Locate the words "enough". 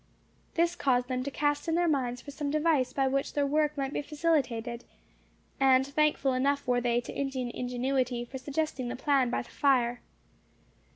6.33-6.67